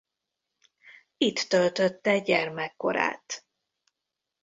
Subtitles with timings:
[1.17, 3.45] Itt töltötte gyermekkorát.